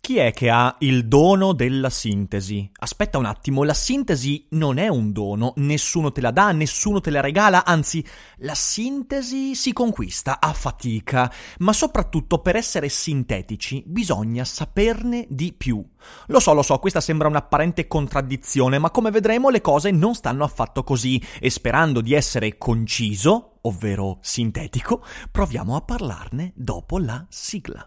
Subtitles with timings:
[0.00, 2.68] Chi è che ha il dono della sintesi?
[2.78, 7.10] Aspetta un attimo, la sintesi non è un dono, nessuno te la dà, nessuno te
[7.10, 8.04] la regala, anzi,
[8.38, 15.86] la sintesi si conquista a fatica, ma soprattutto per essere sintetici bisogna saperne di più.
[16.28, 20.44] Lo so, lo so, questa sembra un'apparente contraddizione, ma come vedremo le cose non stanno
[20.44, 27.86] affatto così e sperando di essere conciso, ovvero sintetico, proviamo a parlarne dopo la sigla.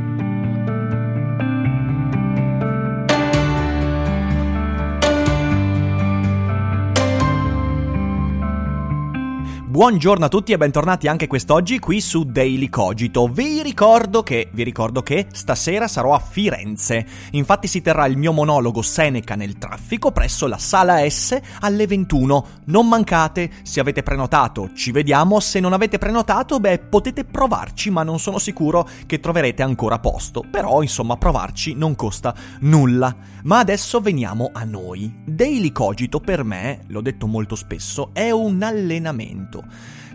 [9.71, 13.29] Buongiorno a tutti e bentornati anche quest'oggi qui su Daily Cogito.
[13.29, 17.05] Vi ricordo che, vi ricordo che stasera sarò a Firenze.
[17.31, 22.47] Infatti si terrà il mio monologo Seneca nel traffico presso la sala S alle 21.
[22.65, 28.03] Non mancate, se avete prenotato ci vediamo, se non avete prenotato beh potete provarci ma
[28.03, 30.43] non sono sicuro che troverete ancora posto.
[30.51, 33.15] Però insomma provarci non costa nulla.
[33.43, 35.23] Ma adesso veniamo a noi.
[35.25, 39.60] Daily Cogito per me, l'ho detto molto spesso, è un allenamento.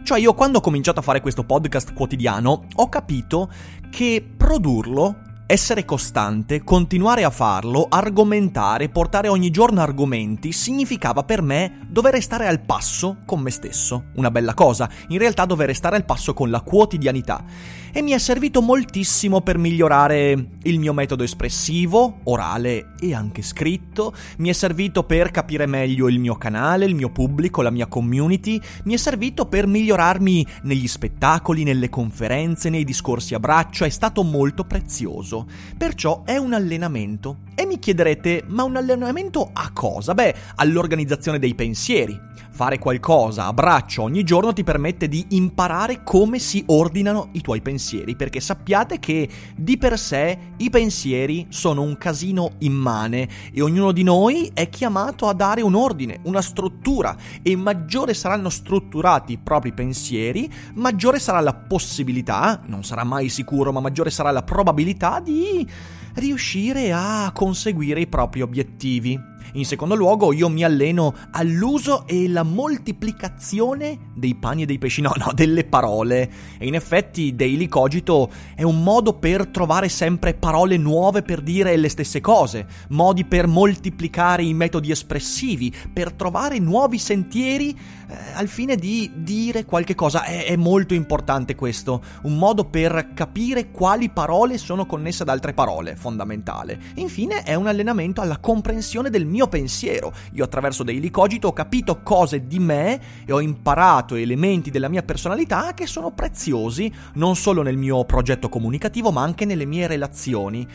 [0.03, 3.51] Cioè io quando ho cominciato a fare questo podcast quotidiano ho capito
[3.91, 5.17] che produrlo
[5.49, 12.49] essere costante, continuare a farlo, argomentare, portare ogni giorno argomenti, significava per me dover stare
[12.49, 14.07] al passo con me stesso.
[14.17, 17.45] Una bella cosa, in realtà dover stare al passo con la quotidianità.
[17.93, 24.15] E mi è servito moltissimo per migliorare il mio metodo espressivo, orale e anche scritto,
[24.39, 28.61] mi è servito per capire meglio il mio canale, il mio pubblico, la mia community,
[28.85, 34.25] mi è servito per migliorarmi negli spettacoli, nelle conferenze, nei discorsi a braccio, è stato
[34.25, 37.46] molto prezioso faticoso, perciò è un allenamento.
[37.59, 40.12] E mi chiederete, ma un allenamento a cosa?
[40.12, 42.21] Beh, all'organizzazione dei pensieri.
[42.50, 47.62] Fare qualcosa a braccio ogni giorno ti permette di imparare come si ordinano i tuoi
[47.62, 53.93] pensieri, perché sappiate che di per sé i pensieri sono un casino immane e ognuno
[53.93, 59.38] di noi è chiamato a dare un ordine, una struttura e maggiore saranno strutturati i
[59.38, 65.21] propri pensieri, maggiore sarà la possibilità, non sarà mai sicuro, ma maggiore sarà la probabilità
[65.21, 65.67] di
[66.16, 69.19] riuscire a conseguire i propri obiettivi.
[69.53, 75.01] In secondo luogo, io mi alleno all'uso e la moltiplicazione dei pani e dei pesci,
[75.01, 76.31] no, no, delle parole.
[76.59, 81.77] E in effetti Daily Cogito è un modo per trovare sempre parole nuove per dire
[81.77, 88.49] le stesse cose, modi per moltiplicare i metodi espressivi, per trovare nuovi sentieri eh, al
[88.49, 90.25] fine di dire qualche cosa.
[90.25, 95.55] È, è molto importante questo, un modo per capire quali parole sono connesse ad altre
[95.55, 96.79] parole, fondamentale.
[96.97, 100.12] Infine è un allenamento alla comprensione del mio pensiero.
[100.33, 105.03] Io attraverso Daily Cogito ho capito cose di me e ho imparato elementi della mia
[105.03, 110.67] personalità che sono preziosi non solo nel mio progetto comunicativo ma anche nelle mie relazioni.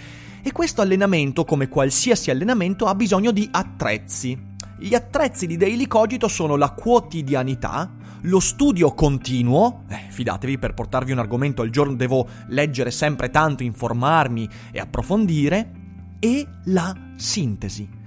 [0.44, 4.50] E questo allenamento, come qualsiasi allenamento, ha bisogno di attrezzi.
[4.80, 11.12] Gli attrezzi di Daily Cogito sono la quotidianità, lo studio continuo, eh, fidatevi per portarvi
[11.12, 15.72] un argomento al giorno devo leggere sempre tanto, informarmi e approfondire,
[16.20, 18.01] e la sintesi.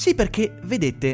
[0.00, 1.08] Sì, perché vedete,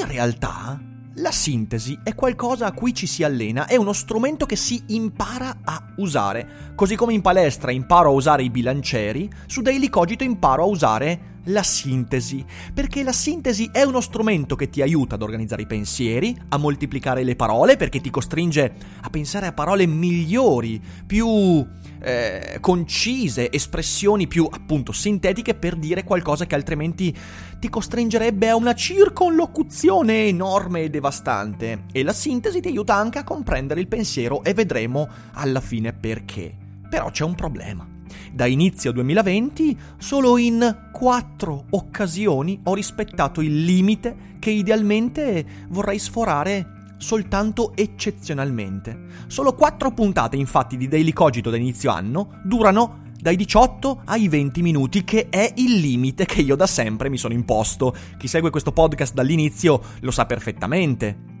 [0.00, 0.80] in realtà
[1.16, 5.58] la sintesi è qualcosa a cui ci si allena, è uno strumento che si impara
[5.62, 6.72] a usare.
[6.74, 11.32] Così come in palestra imparo a usare i bilancieri, su Daily Cogito imparo a usare
[11.48, 12.42] la sintesi,
[12.72, 17.24] perché la sintesi è uno strumento che ti aiuta ad organizzare i pensieri, a moltiplicare
[17.24, 21.62] le parole, perché ti costringe a pensare a parole migliori, più
[22.04, 27.16] eh, concise, espressioni più appunto sintetiche per dire qualcosa che altrimenti
[27.58, 31.84] ti costringerebbe a una circonlocuzione enorme e devastante.
[31.92, 36.54] E la sintesi ti aiuta anche a comprendere il pensiero e vedremo alla fine perché.
[36.88, 37.88] Però c'è un problema.
[38.30, 46.73] Da inizio 2020 solo in quattro occasioni ho rispettato il limite che idealmente vorrei sforare
[47.04, 48.98] soltanto eccezionalmente.
[49.26, 54.62] Solo quattro puntate infatti di Daily Cogito da inizio anno durano dai 18 ai 20
[54.62, 57.94] minuti, che è il limite che io da sempre mi sono imposto.
[58.16, 61.32] Chi segue questo podcast dall'inizio lo sa perfettamente.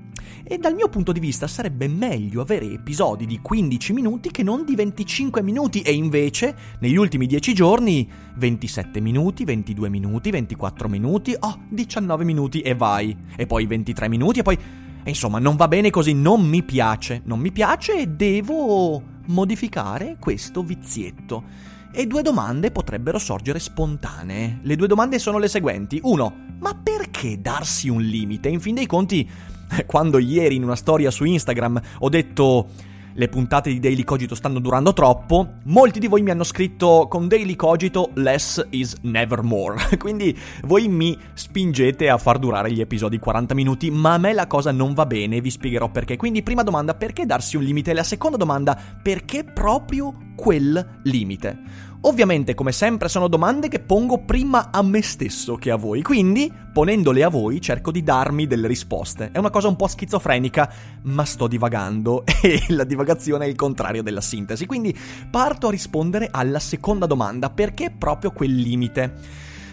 [0.46, 4.66] E dal mio punto di vista sarebbe meglio avere episodi di 15 minuti che non
[4.66, 8.06] di 25 minuti e invece negli ultimi 10 giorni
[8.36, 13.16] 27 minuti, 22 minuti, 24 minuti, oh 19 minuti e vai.
[13.34, 14.58] E poi 23 minuti e poi...
[15.04, 20.62] Insomma, non va bene così, non mi piace, non mi piace e devo modificare questo
[20.62, 21.72] vizietto.
[21.92, 24.58] E due domande potrebbero sorgere spontanee.
[24.62, 26.00] Le due domande sono le seguenti.
[26.02, 28.48] Uno, ma perché darsi un limite?
[28.48, 29.28] In fin dei conti,
[29.86, 32.68] quando ieri in una storia su Instagram ho detto
[33.14, 37.28] le puntate di Daily Cogito stanno durando troppo, molti di voi mi hanno scritto con
[37.28, 39.76] Daily Cogito less is never more.
[39.98, 44.46] Quindi voi mi spingete a far durare gli episodi 40 minuti, ma a me la
[44.46, 46.16] cosa non va bene, vi spiegherò perché.
[46.16, 47.92] Quindi prima domanda, perché darsi un limite?
[47.92, 51.92] E la seconda domanda, perché proprio quel limite?
[52.06, 56.52] Ovviamente, come sempre, sono domande che pongo prima a me stesso che a voi, quindi,
[56.70, 59.30] ponendole a voi, cerco di darmi delle risposte.
[59.32, 60.70] È una cosa un po' schizofrenica,
[61.04, 64.66] ma sto divagando e la divagazione è il contrario della sintesi.
[64.66, 64.94] Quindi
[65.30, 69.14] parto a rispondere alla seconda domanda, perché proprio quel limite?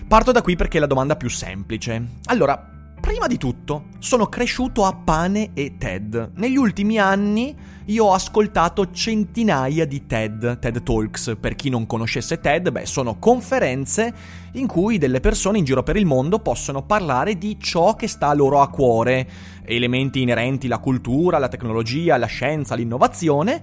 [0.07, 2.01] Parto da qui perché è la domanda più semplice.
[2.25, 2.70] Allora,
[3.11, 6.31] Prima di tutto, sono cresciuto a pane e TED.
[6.35, 7.53] Negli ultimi anni
[7.87, 11.35] io ho ascoltato centinaia di TED, TED Talks.
[11.37, 14.13] Per chi non conoscesse TED, beh, sono conferenze
[14.53, 18.33] in cui delle persone in giro per il mondo possono parlare di ciò che sta
[18.33, 19.27] loro a cuore,
[19.65, 23.61] elementi inerenti alla cultura, alla tecnologia, alla scienza, all'innovazione,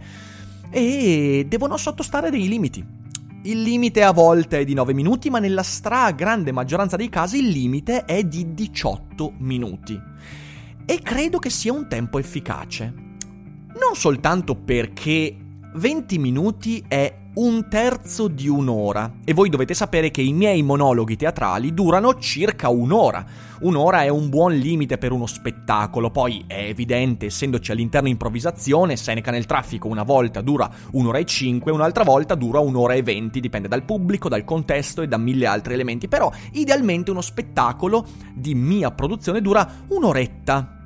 [0.69, 2.98] e devono sottostare dei limiti.
[3.49, 7.49] Il limite a volte è di 9 minuti, ma nella stragrande maggioranza dei casi il
[7.49, 9.99] limite è di 18 minuti.
[10.85, 12.93] E credo che sia un tempo efficace.
[12.95, 15.35] Non soltanto perché
[15.73, 19.19] 20 minuti è un terzo di un'ora.
[19.25, 23.25] E voi dovete sapere che i miei monologhi teatrali durano circa un'ora.
[23.61, 29.31] Un'ora è un buon limite per uno spettacolo, poi è evidente, essendoci all'interno improvvisazione, Seneca
[29.31, 33.69] nel traffico una volta dura un'ora e cinque, un'altra volta dura un'ora e venti, dipende
[33.69, 38.05] dal pubblico, dal contesto e da mille altri elementi, però idealmente uno spettacolo
[38.35, 40.78] di mia produzione dura un'oretta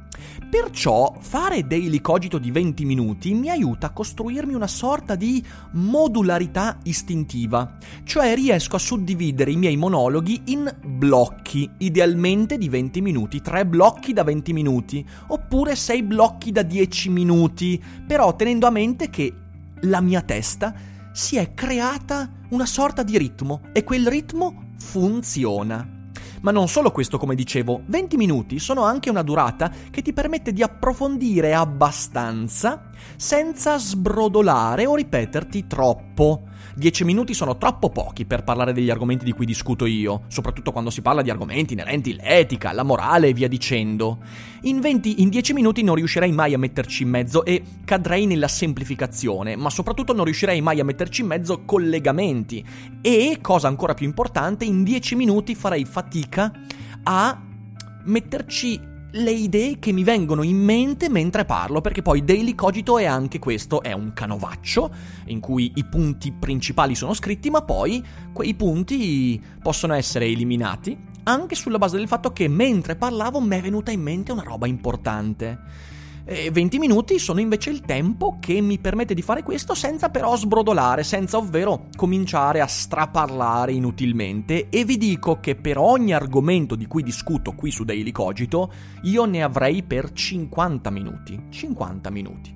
[0.48, 6.78] Perciò fare daily cogito di 20 minuti mi aiuta a costruirmi una sorta di modularità
[6.84, 13.66] istintiva, cioè riesco a suddividere i miei monologhi in blocchi, idealmente di 20 minuti, 3
[13.66, 19.32] blocchi da 20 minuti, oppure 6 blocchi da 10 minuti, però tenendo a mente che
[19.82, 20.74] la mia testa
[21.12, 26.01] si è creata una sorta di ritmo e quel ritmo funziona.
[26.42, 30.52] Ma non solo questo, come dicevo, 20 minuti sono anche una durata che ti permette
[30.52, 36.42] di approfondire abbastanza senza sbrodolare o ripeterti troppo.
[36.74, 40.90] 10 minuti sono troppo pochi per parlare degli argomenti di cui discuto io, soprattutto quando
[40.90, 44.18] si parla di argomenti inerenti all'etica, alla morale e via dicendo.
[44.62, 48.48] In 20, in 10 minuti non riuscirei mai a metterci in mezzo e cadrei nella
[48.48, 52.64] semplificazione, ma soprattutto non riuscirei mai a metterci in mezzo collegamenti.
[53.00, 56.52] E, cosa ancora più importante, in 10 minuti farei fatica
[57.04, 57.40] a
[58.04, 63.04] metterci le idee che mi vengono in mente mentre parlo, perché poi Daily Cogito è
[63.04, 64.90] anche questo, è un canovaccio
[65.26, 71.54] in cui i punti principali sono scritti, ma poi quei punti possono essere eliminati anche
[71.54, 75.58] sulla base del fatto che mentre parlavo mi è venuta in mente una roba importante.
[76.24, 80.36] E 20 minuti sono invece il tempo che mi permette di fare questo senza però
[80.36, 86.86] sbrodolare, senza ovvero cominciare a straparlare inutilmente e vi dico che per ogni argomento di
[86.86, 91.46] cui discuto qui su Daily Cogito io ne avrei per 50 minuti.
[91.50, 92.54] 50 minuti.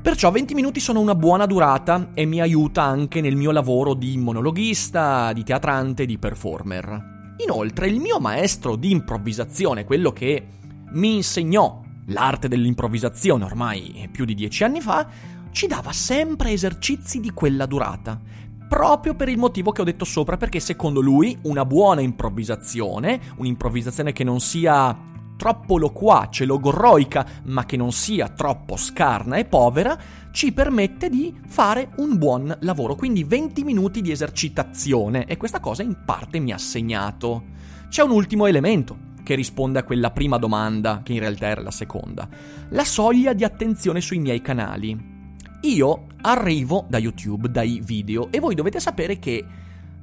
[0.00, 4.16] Perciò 20 minuti sono una buona durata e mi aiuta anche nel mio lavoro di
[4.16, 7.34] monologhista, di teatrante, di performer.
[7.38, 10.46] Inoltre il mio maestro di improvvisazione, quello che
[10.92, 15.06] mi insegnò l'arte dell'improvvisazione ormai più di dieci anni fa,
[15.50, 18.20] ci dava sempre esercizi di quella durata.
[18.68, 24.12] Proprio per il motivo che ho detto sopra, perché secondo lui una buona improvvisazione, un'improvvisazione
[24.12, 29.96] che non sia troppo loquace, logorroica, ma che non sia troppo scarna e povera,
[30.32, 32.96] ci permette di fare un buon lavoro.
[32.96, 37.44] Quindi 20 minuti di esercitazione e questa cosa in parte mi ha segnato.
[37.88, 41.72] C'è un ultimo elemento che risponde a quella prima domanda, che in realtà era la
[41.72, 42.28] seconda.
[42.68, 45.12] La soglia di attenzione sui miei canali.
[45.62, 49.44] Io arrivo da YouTube, dai video, e voi dovete sapere che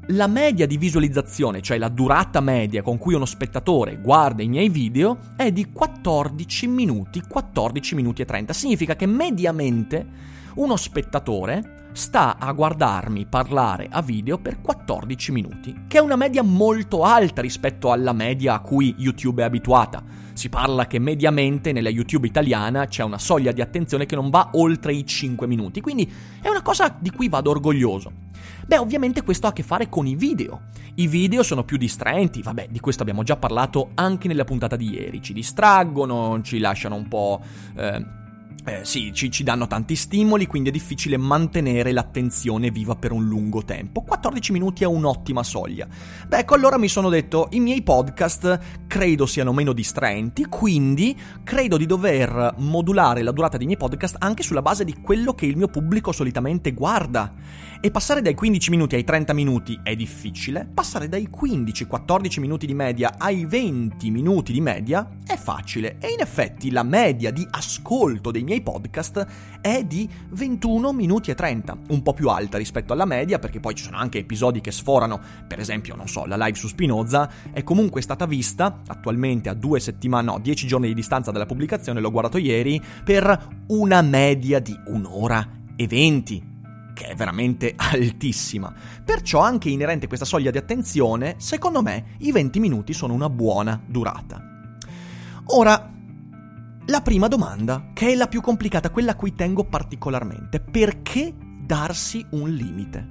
[0.07, 4.69] la media di visualizzazione, cioè la durata media con cui uno spettatore guarda i miei
[4.69, 8.51] video, è di 14 minuti, 14 minuti e 30.
[8.51, 15.97] Significa che mediamente uno spettatore sta a guardarmi parlare a video per 14 minuti, che
[15.97, 20.03] è una media molto alta rispetto alla media a cui YouTube è abituata.
[20.33, 24.51] Si parla che mediamente nella YouTube italiana c'è una soglia di attenzione che non va
[24.53, 28.29] oltre i 5 minuti, quindi è una cosa di cui vado orgoglioso.
[28.65, 30.69] Beh, ovviamente questo ha a che fare con i video.
[30.95, 34.89] I video sono più distraenti, vabbè, di questo abbiamo già parlato anche nella puntata di
[34.89, 35.21] ieri.
[35.21, 37.41] Ci distraggono, ci lasciano un po'...
[37.75, 38.19] Eh,
[38.63, 43.25] eh, sì, ci, ci, danno tanti stimoli, quindi è difficile mantenere l'attenzione viva per un
[43.25, 44.01] lungo tempo.
[44.01, 45.87] 14 minuti è un'ottima soglia.
[46.27, 51.75] Beh, ecco, allora mi sono detto, i miei podcast credo siano meno distraenti, quindi credo
[51.75, 55.57] di dover modulare la durata dei miei podcast anche sulla base di quello che il
[55.57, 57.33] mio pubblico solitamente guarda.
[57.83, 62.75] E passare dai 15 minuti ai 30 minuti è difficile, passare dai 15-14 minuti di
[62.75, 65.97] media ai 20 minuti di media è facile.
[65.99, 69.25] E in effetti la media di ascolto dei miei podcast
[69.61, 73.73] è di 21 minuti e 30, un po' più alta rispetto alla media perché poi
[73.75, 77.63] ci sono anche episodi che sforano, per esempio, non so, la live su Spinoza è
[77.63, 82.11] comunque stata vista attualmente a due settimane, no, 10 giorni di distanza dalla pubblicazione, l'ho
[82.11, 86.49] guardato ieri, per una media di un'ora e 20
[86.93, 88.73] che è veramente altissima.
[89.03, 93.29] Perciò anche inerente a questa soglia di attenzione, secondo me i 20 minuti sono una
[93.29, 94.41] buona durata.
[95.47, 95.90] Ora,
[96.85, 101.33] la prima domanda, che è la più complicata, quella a cui tengo particolarmente, perché
[101.63, 103.07] darsi un limite?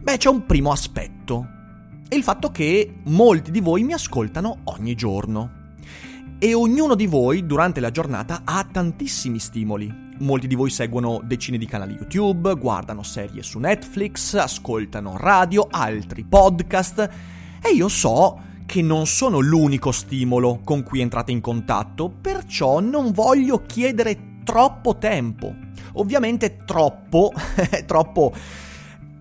[0.00, 1.46] Beh, c'è un primo aspetto,
[2.08, 5.56] è il fatto che molti di voi mi ascoltano ogni giorno.
[6.38, 9.92] E ognuno di voi durante la giornata ha tantissimi stimoli.
[10.20, 16.24] Molti di voi seguono decine di canali YouTube, guardano serie su Netflix, ascoltano radio, altri
[16.24, 17.10] podcast
[17.60, 23.12] e io so che non sono l'unico stimolo con cui entrate in contatto, perciò non
[23.12, 25.54] voglio chiedere troppo tempo.
[25.94, 27.32] Ovviamente troppo,
[27.86, 28.34] troppo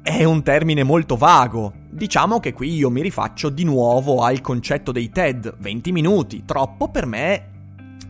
[0.01, 1.72] è un termine molto vago.
[1.89, 6.44] Diciamo che qui io mi rifaccio di nuovo al concetto dei TED, 20 minuti.
[6.44, 7.50] Troppo per me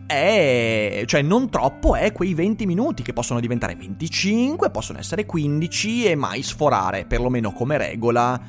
[0.06, 6.06] è, cioè non troppo è quei 20 minuti che possono diventare 25, possono essere 15
[6.06, 8.40] e mai sforare, perlomeno come regola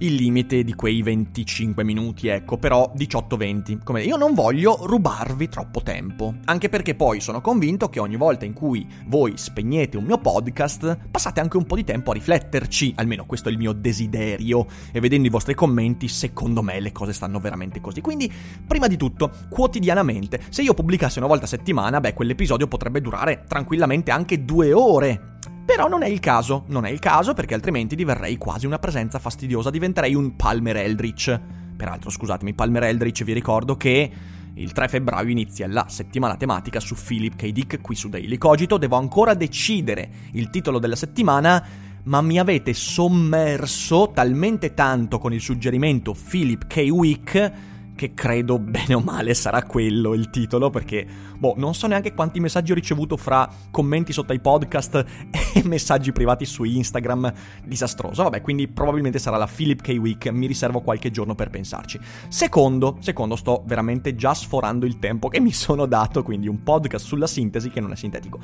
[0.00, 3.82] il limite di quei 25 minuti, ecco, però 18-20.
[3.82, 8.44] Come io non voglio rubarvi troppo tempo, anche perché poi sono convinto che ogni volta
[8.44, 12.94] in cui voi spegnete un mio podcast, passate anche un po' di tempo a rifletterci,
[12.96, 17.12] almeno questo è il mio desiderio, e vedendo i vostri commenti, secondo me le cose
[17.12, 18.00] stanno veramente così.
[18.00, 18.32] Quindi,
[18.66, 23.44] prima di tutto, quotidianamente, se io pubblicassi una volta a settimana, beh, quell'episodio potrebbe durare
[23.46, 25.38] tranquillamente anche due ore.
[25.72, 29.20] Però non è il caso, non è il caso perché altrimenti diverrei quasi una presenza
[29.20, 31.40] fastidiosa, diventerei un Palmer Eldritch.
[31.76, 34.10] Peraltro, scusatemi, Palmer Eldritch vi ricordo che
[34.52, 37.50] il 3 febbraio inizia la settimana tematica su Philip K.
[37.52, 41.64] Dick qui su Daily Cogito, devo ancora decidere il titolo della settimana,
[42.02, 46.88] ma mi avete sommerso talmente tanto con il suggerimento Philip K.
[46.90, 47.52] Week
[47.94, 51.06] che credo bene o male sarà quello il titolo, perché,
[51.40, 55.04] boh, non so neanche quanti messaggi ho ricevuto fra commenti sotto ai podcast
[55.54, 57.32] e messaggi privati su Instagram,
[57.64, 58.24] disastroso.
[58.24, 59.88] Vabbè, quindi probabilmente sarà la Philip K.
[59.98, 61.98] Week, mi riservo qualche giorno per pensarci.
[62.28, 67.06] Secondo, secondo, sto veramente già sforando il tempo che mi sono dato, quindi un podcast
[67.06, 68.38] sulla sintesi che non è sintetico.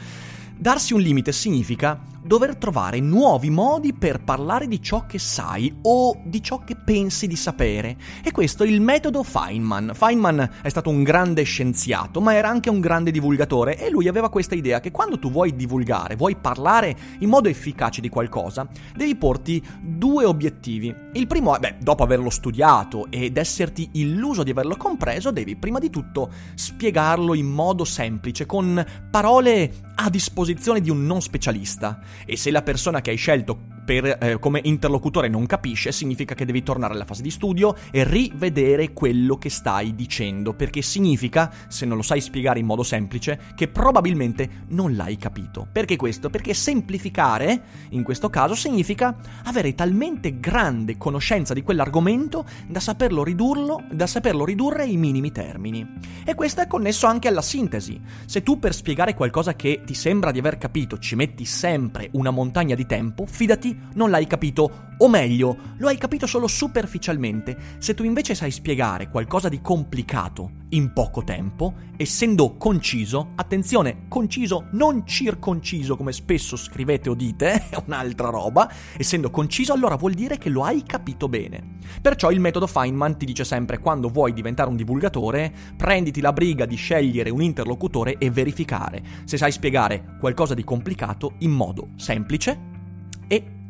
[0.59, 6.19] Darsi un limite significa dover trovare nuovi modi per parlare di ciò che sai o
[6.25, 7.97] di ciò che pensi di sapere.
[8.23, 9.93] E questo è il metodo Feynman.
[9.95, 14.31] Feynman è stato un grande scienziato, ma era anche un grande divulgatore e lui aveva
[14.31, 19.17] questa idea che quando tu vuoi divulgare, vuoi parlare in modo efficace di qualcosa, devi
[19.17, 20.95] porti due obiettivi.
[21.15, 25.81] Il primo è, beh, dopo averlo studiato ed esserti illuso di averlo compreso, devi prima
[25.81, 31.99] di tutto spiegarlo in modo semplice, con parole a disposizione di un non specialista.
[32.25, 36.45] E se la persona che hai scelto per, eh, come interlocutore non capisce, significa che
[36.45, 41.87] devi tornare alla fase di studio e rivedere quello che stai dicendo, perché significa, se
[41.87, 45.69] non lo sai spiegare in modo semplice, che probabilmente non l'hai capito.
[45.71, 46.31] Perché questo?
[46.31, 53.85] Perché semplificare, in questo caso, significa avere talmente grande conoscenza di quell'argomento da saperlo ridurlo,
[53.93, 55.87] da saperlo ridurre ai minimi termini.
[56.25, 58.01] E questo è connesso anche alla sintesi.
[58.25, 62.31] Se tu per spiegare qualcosa che ti sembra di aver capito ci metti sempre una
[62.31, 67.57] montagna di tempo, fidati non l'hai capito, o meglio, lo hai capito solo superficialmente.
[67.79, 74.69] Se tu invece sai spiegare qualcosa di complicato in poco tempo, essendo conciso, attenzione, conciso,
[74.73, 80.39] non circonciso come spesso scrivete o dite, è un'altra roba, essendo conciso allora vuol dire
[80.39, 81.75] che lo hai capito bene.
[82.01, 86.67] Perciò il metodo Feynman ti dice sempre quando vuoi diventare un divulgatore, prenditi la briga
[86.67, 92.75] di scegliere un interlocutore e verificare se sai spiegare qualcosa di complicato in modo semplice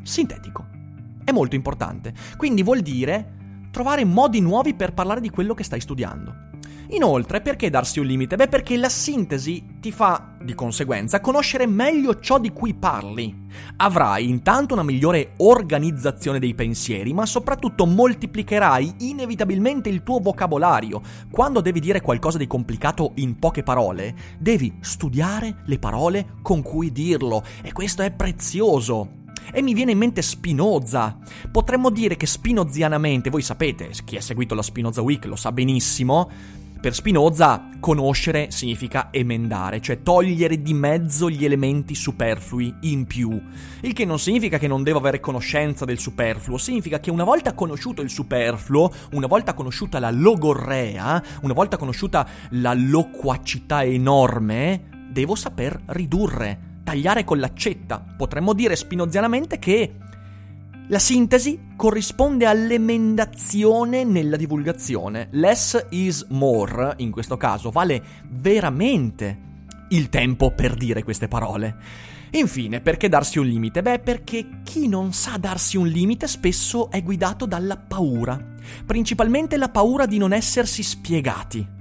[0.06, 0.66] sintetico.
[1.24, 2.14] È molto importante.
[2.36, 3.34] Quindi vuol dire
[3.70, 6.44] trovare modi nuovi per parlare di quello che stai studiando.
[6.90, 8.36] Inoltre, perché darsi un limite?
[8.36, 13.44] Beh, perché la sintesi ti fa, di conseguenza, conoscere meglio ciò di cui parli.
[13.78, 21.02] Avrai intanto una migliore organizzazione dei pensieri, ma soprattutto moltiplicherai inevitabilmente il tuo vocabolario.
[21.28, 26.92] Quando devi dire qualcosa di complicato in poche parole, devi studiare le parole con cui
[26.92, 29.24] dirlo, e questo è prezioso.
[29.52, 31.16] E mi viene in mente Spinoza.
[31.50, 36.30] Potremmo dire che spinozianamente, voi sapete, chi ha seguito la Spinoza Week lo sa benissimo,
[36.78, 43.42] per Spinoza conoscere significa emendare, cioè togliere di mezzo gli elementi superflui in più.
[43.80, 47.54] Il che non significa che non devo avere conoscenza del superfluo, significa che una volta
[47.54, 55.34] conosciuto il superfluo, una volta conosciuta la logorrea, una volta conosciuta la loquacità enorme, devo
[55.34, 57.98] saper ridurre, tagliare con l'accetta.
[58.16, 59.96] Potremmo dire spinozianamente che
[60.86, 65.26] la sintesi corrisponde all'emendazione nella divulgazione.
[65.32, 68.00] Less is more, in questo caso, vale
[68.30, 69.42] veramente
[69.88, 71.74] il tempo per dire queste parole.
[72.30, 73.82] Infine, perché darsi un limite?
[73.82, 78.40] Beh, perché chi non sa darsi un limite spesso è guidato dalla paura,
[78.84, 81.74] principalmente la paura di non essersi spiegati.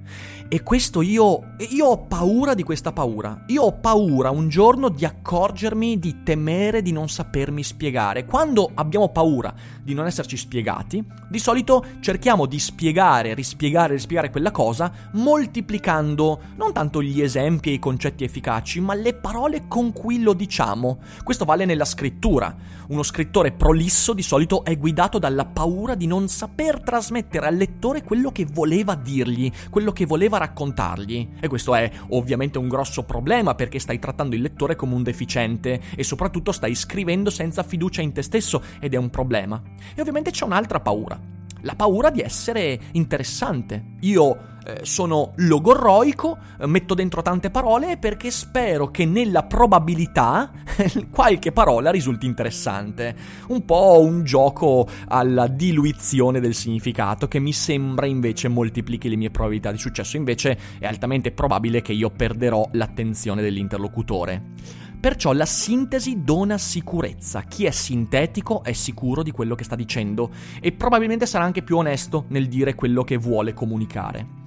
[0.47, 3.45] E questo io, io ho paura di questa paura.
[3.47, 8.25] Io ho paura un giorno di accorgermi, di temere, di non sapermi spiegare.
[8.25, 14.51] Quando abbiamo paura di non esserci spiegati, di solito cerchiamo di spiegare, rispiegare, rispiegare quella
[14.51, 20.21] cosa, moltiplicando non tanto gli esempi e i concetti efficaci, ma le parole con cui
[20.21, 20.99] lo diciamo.
[21.23, 22.55] Questo vale nella scrittura.
[22.89, 28.03] Uno scrittore prolisso di solito è guidato dalla paura di non saper trasmettere al lettore
[28.03, 31.27] quello che voleva dirgli, quello che voleva voleva raccontargli.
[31.39, 35.81] E questo è ovviamente un grosso problema perché stai trattando il lettore come un deficiente
[35.95, 39.61] e soprattutto stai scrivendo senza fiducia in te stesso ed è un problema.
[39.95, 43.95] E ovviamente c'è un'altra paura la paura di essere interessante.
[44.01, 50.51] Io eh, sono logorroico, eh, metto dentro tante parole perché spero che nella probabilità
[51.11, 53.15] qualche parola risulti interessante.
[53.49, 59.29] Un po' un gioco alla diluizione del significato che mi sembra invece moltiplichi le mie
[59.29, 60.17] probabilità di successo.
[60.17, 64.53] Invece è altamente probabile che io perderò l'attenzione dell'interlocutore.
[64.99, 67.41] Perciò la sintesi dona sicurezza.
[67.41, 71.77] Chi è sintetico è sicuro di quello che sta dicendo e probabilmente sarà anche più
[71.77, 74.43] onesto nel dire quello che vuole comunicare.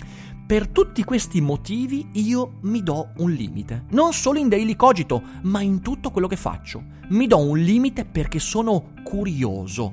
[0.48, 3.84] Per tutti questi motivi io mi do un limite.
[3.90, 6.82] Non solo in Daily Cogito, ma in tutto quello che faccio.
[7.08, 9.92] Mi do un limite perché sono curioso.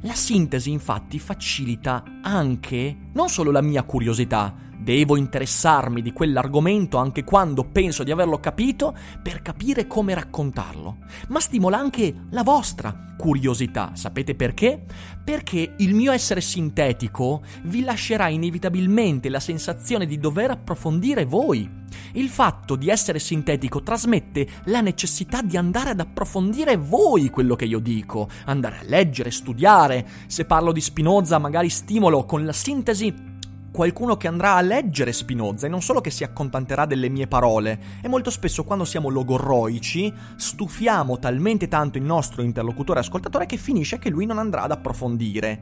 [0.00, 4.52] La sintesi infatti facilita anche non solo la mia curiosità,
[4.90, 10.96] Devo interessarmi di quell'argomento anche quando penso di averlo capito per capire come raccontarlo,
[11.28, 13.92] ma stimola anche la vostra curiosità.
[13.94, 14.84] Sapete perché?
[15.22, 21.70] Perché il mio essere sintetico vi lascerà inevitabilmente la sensazione di dover approfondire voi.
[22.14, 27.64] Il fatto di essere sintetico trasmette la necessità di andare ad approfondire voi quello che
[27.64, 30.04] io dico, andare a leggere, studiare.
[30.26, 33.29] Se parlo di Spinoza, magari stimolo con la sintesi
[33.72, 37.78] qualcuno che andrà a leggere Spinoza e non solo che si accontenterà delle mie parole.
[38.02, 43.98] E molto spesso quando siamo logorroici stufiamo talmente tanto il nostro interlocutore ascoltatore che finisce
[43.98, 45.60] che lui non andrà ad approfondire.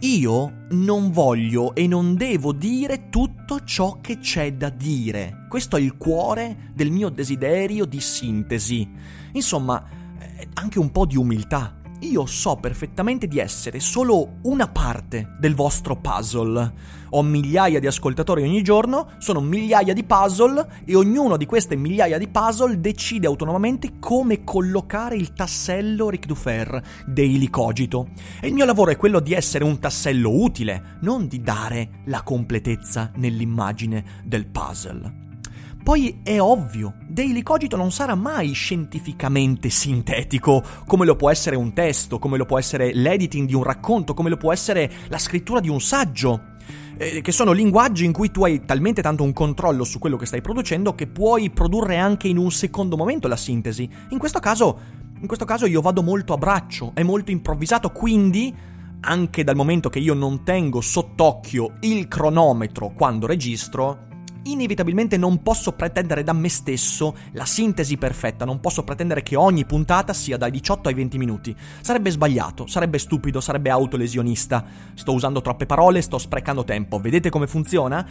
[0.00, 5.46] Io non voglio e non devo dire tutto ciò che c'è da dire.
[5.48, 8.86] Questo è il cuore del mio desiderio di sintesi.
[9.32, 9.82] Insomma,
[10.18, 15.54] eh, anche un po' di umiltà io so perfettamente di essere solo una parte del
[15.54, 16.72] vostro puzzle.
[17.10, 22.18] Ho migliaia di ascoltatori ogni giorno, sono migliaia di puzzle e ognuno di queste migliaia
[22.18, 28.08] di puzzle decide autonomamente come collocare il tassello Ric Dufer Daily Cogito.
[28.40, 32.22] E il mio lavoro è quello di essere un tassello utile, non di dare la
[32.22, 35.25] completezza nell'immagine del puzzle.
[35.86, 41.74] Poi è ovvio, Daily Cogito non sarà mai scientificamente sintetico, come lo può essere un
[41.74, 45.60] testo, come lo può essere l'editing di un racconto, come lo può essere la scrittura
[45.60, 46.54] di un saggio.
[46.98, 50.26] Eh, che sono linguaggi in cui tu hai talmente tanto un controllo su quello che
[50.26, 53.88] stai producendo che puoi produrre anche in un secondo momento la sintesi.
[54.08, 54.80] In questo caso
[55.20, 58.52] In questo caso io vado molto a braccio, è molto improvvisato, quindi
[59.02, 64.05] anche dal momento che io non tengo sott'occhio il cronometro quando registro,
[64.50, 69.64] inevitabilmente non posso pretendere da me stesso la sintesi perfetta, non posso pretendere che ogni
[69.64, 71.56] puntata sia dai 18 ai 20 minuti.
[71.80, 74.64] Sarebbe sbagliato, sarebbe stupido, sarebbe autolesionista.
[74.94, 76.98] Sto usando troppe parole, sto sprecando tempo.
[76.98, 78.06] Vedete come funziona?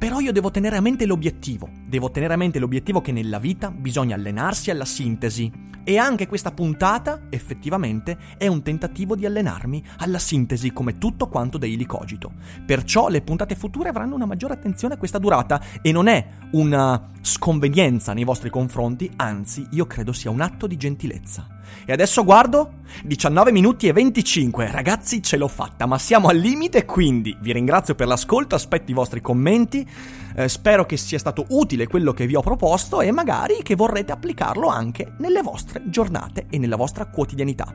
[0.00, 1.68] Però io devo tenere a mente l'obiettivo.
[1.86, 5.52] Devo tenere a mente l'obiettivo che nella vita bisogna allenarsi alla sintesi.
[5.84, 11.58] E anche questa puntata, effettivamente, è un tentativo di allenarmi alla sintesi come tutto quanto
[11.58, 12.32] Daily Cogito.
[12.64, 17.08] Perciò le puntate future avranno una maggiore attenzione a questa durata e non è una
[17.20, 21.59] sconvenienza nei vostri confronti, anzi io credo sia un atto di gentilezza.
[21.84, 24.70] E adesso guardo 19 minuti e 25.
[24.70, 28.94] Ragazzi, ce l'ho fatta, ma siamo al limite, quindi vi ringrazio per l'ascolto, aspetto i
[28.94, 29.88] vostri commenti.
[30.36, 34.12] Eh, spero che sia stato utile quello che vi ho proposto e magari che vorrete
[34.12, 37.72] applicarlo anche nelle vostre giornate e nella vostra quotidianità.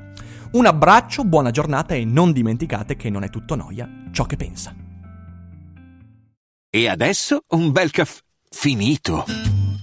[0.52, 4.74] Un abbraccio, buona giornata e non dimenticate che non è tutto noia ciò che pensa.
[6.70, 8.20] E adesso un bel caffè
[8.50, 9.55] finito.